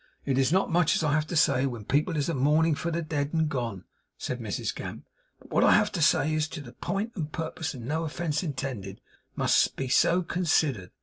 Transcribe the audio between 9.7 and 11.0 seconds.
be so considered.